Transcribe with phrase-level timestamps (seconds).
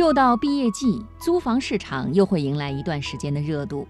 [0.00, 3.86] 又到毕业季，租房市场又会迎来一段时间的热度。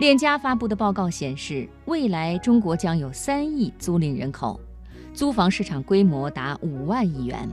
[0.00, 4.58] 链家发布的报告显示，未来中国将有三亿租赁人口，
[5.14, 7.48] 租房市场规模达五万亿元。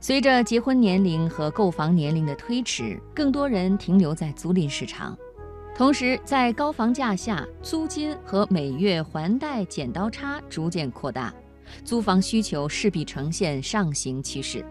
[0.00, 5.16] 随着结婚年龄和购房年龄的推迟，更多人停留在租赁市场。
[5.76, 11.32] 同时，在高房价下，租金和每月还贷剪刀差逐渐扩大，
[11.84, 14.66] 租房需求势必呈现上行趋势。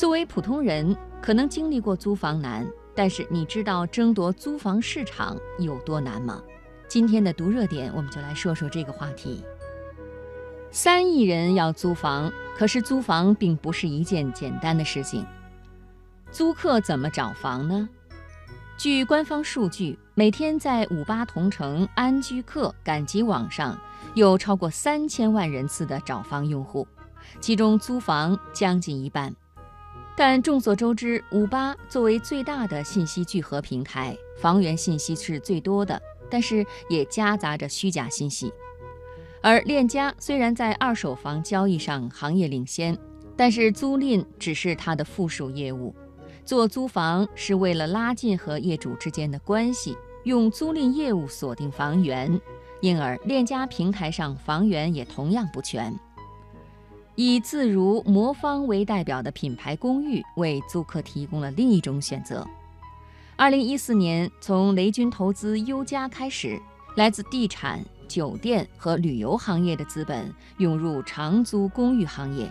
[0.00, 6.40] 作为普通人，可能经历过租房难，但是你知道争夺租房市场有多难吗？
[6.88, 9.44] 今天的读热点，我们就来说说这个话题。
[10.70, 15.22] 三亿人要租房，可是租房并不是一件简单的事情。
[16.32, 17.86] 租客怎么找房呢？
[18.78, 23.78] 据官方数据，每天在五八同城、安居客、赶集网上
[24.14, 26.88] 有超过三千万人次的找房用户，
[27.38, 29.36] 其中租房将近一半。
[30.22, 38.52] 但众所周知，五八作为最大的信息聚合平台，房源信息是最多的，但是也夹杂着虚假信息。
[39.40, 42.98] 而链家虽然在二手房交易上行业领先，
[43.34, 45.94] 但是租赁只是它的附属业务。
[46.44, 52.38] 做租房是为了拉近和业主之间的关系，用租赁业务锁定房源，
[52.82, 55.98] 因而链家平台上房源也同样不全。
[57.16, 62.46] 以自如、魔方为代表的品牌公寓为租客提供了另一种选择。
[63.36, 66.60] 二零一四年，从雷军投资优家开始，
[66.96, 72.50] 来自地产、酒店和旅游行业的资本涌入长租公寓行业，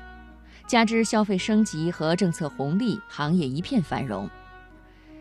[0.67, 4.30] 加之消费升级和政策红利，行业一片繁荣。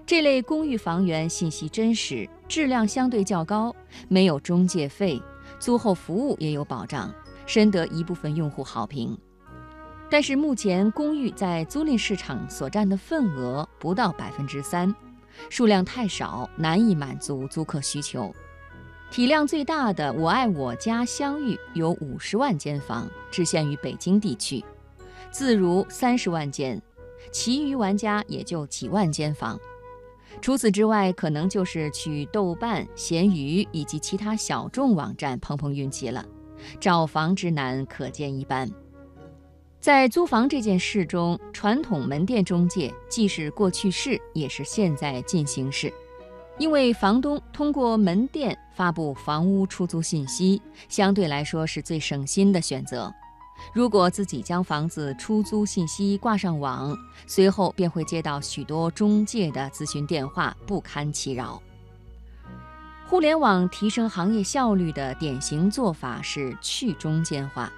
[0.04, 3.74] 这类公寓房源信息真实，质量相对较高，
[4.08, 5.22] 没有中介费，
[5.58, 7.12] 租后服务也有保障，
[7.44, 9.16] 深得一部分用户好评。
[10.10, 14.94] 但是目前公寓在租赁市场所占的份额不到百分之三，
[15.50, 18.34] 数量太少，难以满足租客需求。
[19.10, 24.62] 体量最大的我爱我家相遇有五十万间房，只限于北京地区；
[25.30, 26.80] 自如三十万间，
[27.30, 29.58] 其余玩家也就几万间房。
[30.40, 36.24] 除此之外，可能就是去豆瓣、闲鱼以及其他小众网站碰碰运气了。
[36.78, 38.70] 找房之难可见一斑。
[39.80, 45.92] 在租房这件事中，传统门店中介既是过去式，也是现在进行式。
[46.58, 53.12] 因为房东通过门店发布房屋出租信息，相对来说是最省心的选择。
[53.72, 56.96] 如果自己将房子出租信息挂上网，
[57.28, 61.62] 随后便会接到许多中介的咨询电话，不堪其扰。
[63.06, 67.72] 互联网提升行业效率的典型做法是去中间化。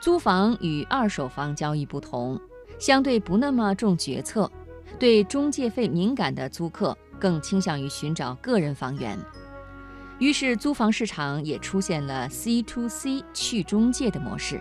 [0.00, 2.38] 租房与二手房交易不同，
[2.78, 4.50] 相对不那么重决策，
[4.98, 9.18] 对中介费敏感的租客更倾向于寻找个人房源。
[10.18, 14.60] 于是，租房市场也出现了 C to C 去中介的模式，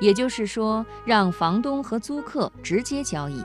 [0.00, 3.42] 也就是说，让房东和租客直接交易。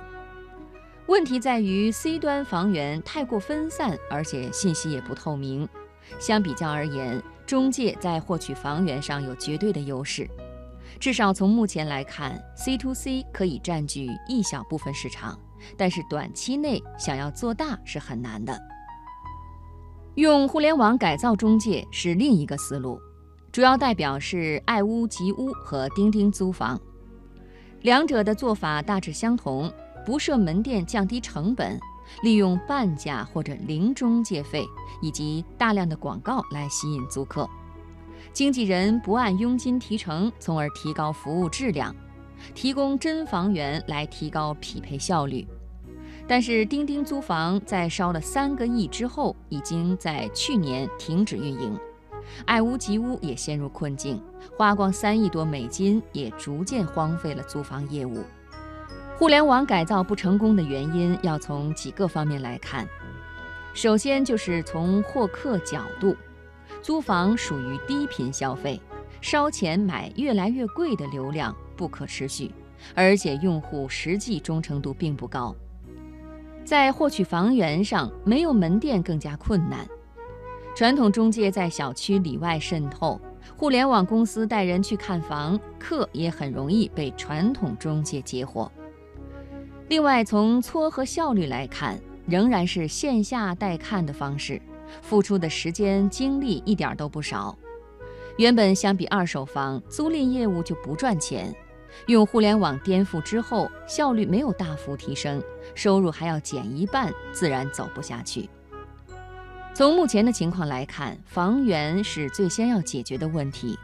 [1.08, 5.68] 问题在于 C 端房源太过分散，而且信息也不透明。
[6.20, 10.30] 相比较而言，中介在获取房源上有绝对的优势。
[11.00, 15.40] 至少从目前来看，C to C 可以占据一小部分市场，
[15.78, 18.58] 但是短期内想要做大是很难的。
[20.16, 23.00] 用互联网改造中介是另一个思路，
[23.52, 26.80] 主要代表是爱屋及乌和钉钉租房，
[27.82, 29.72] 两者的做法大致相同，
[30.06, 31.80] 不设门店降低成本，
[32.24, 34.66] 利用半价或者零中介费
[35.02, 37.50] 以及大量的广告来吸引租客。
[38.34, 41.96] 经纪人不按佣金提成，从而提高服务质量，
[42.54, 45.48] 提供真房源来提高匹配效率。
[46.28, 51.78] 但是，钉钉租房在烧了三个亿之后，已经在去年停止运营，
[52.46, 54.22] 爱屋及乌也陷入困境，
[54.58, 58.24] 花光三亿多美金，也逐渐荒废了租房业务。
[59.18, 62.88] 互联网改造不成功的原因，要从几个方面来看。
[63.74, 66.16] 首先就是从获客角度。
[66.82, 68.82] 租房属于低频消费，
[69.22, 72.52] 烧钱买越来越贵的流量不可持续，
[72.96, 75.56] 而且用户实际忠诚度并不高。
[76.64, 79.86] 在获取房源上，没有门店更加困难。
[80.76, 83.20] 传统中介在小区里外渗透，
[83.58, 88.72] 互联网公司带人去看房，客也很容易被传统中介截获。
[89.90, 94.62] 另外，从撮合效率来看，仍然是线下带看的方式。
[95.02, 97.58] 付出的时间精力一点都不少，
[98.38, 101.54] 原本相比二手房租赁业务就不赚钱，
[102.08, 105.42] 用互联网颠覆之后，效率没有大幅提升，
[105.76, 108.50] 收入还要减一半，自然走不下去。
[109.74, 113.78] 从目前的情况来看，房源是最先要解决的问题。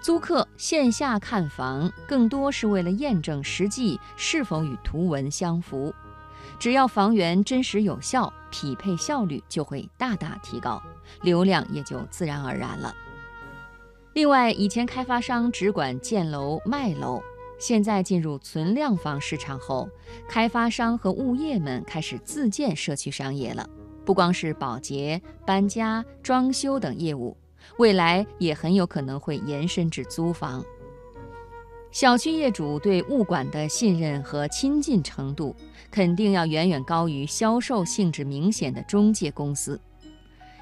[0.00, 5.94] 租客线下看房，更多是为了验证实际是否与图文相符。
[6.58, 10.82] 只要房源真实有效，匹配效率就会大大提高，
[11.22, 12.94] 流量也就自然而然了。
[14.14, 17.22] 另外，以前开发商只管建楼卖楼，
[17.58, 19.88] 现在进入存量房市场后，
[20.28, 23.68] 开发商和物业们开始自建社区商业了。
[24.04, 27.36] 不光是保洁、搬家、装修等业务，
[27.78, 30.64] 未来也很有可能会延伸至租房。
[31.92, 35.54] 小区业主对物管的信任和亲近程度，
[35.90, 39.80] 肯定要远远高于销售性质明显的中介公司。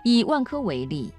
[0.04, 1.12] 以万科为例。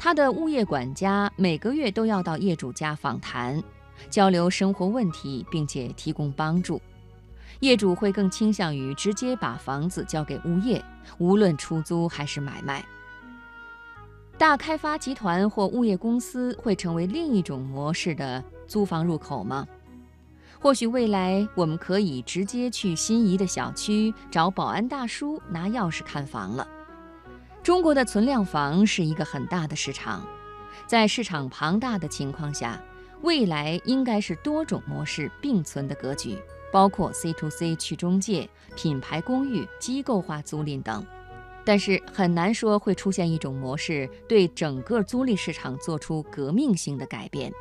[0.00, 3.60] 他的物业管家每个月都要到业主家访谈，
[4.08, 6.80] 交流生活问题，并且提供帮助。
[7.58, 10.80] 业主会更倾向于直接把房子交给物业，
[11.18, 12.84] 无论出租还是买卖。
[14.38, 19.66] 大开发集团或物业公司会成为另一种模式的租房入口吗？
[20.60, 26.68] 或许未来我们可以直接去心仪的小区找保安大叔拿钥匙看房了。
[27.62, 30.26] 中国的存量房是一个很大的市场，
[30.86, 32.82] 在市场庞大的情况下，
[33.22, 36.36] 未来应该是多种模式并存的格局，
[36.72, 41.06] 包括 C to C 去中介、品牌公寓、机构化租赁等。
[41.64, 47.52] 但是很难说会出现一种模式对整个租赁市场做出革命性的改变。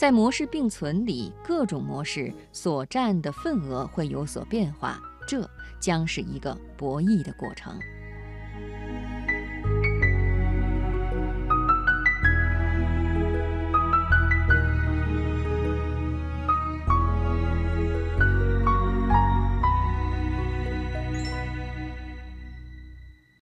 [0.00, 4.98] 在模式并存里，各种模式所占的份额会有所变化，
[5.28, 5.46] 这
[5.78, 7.78] 将是一个博弈的过程。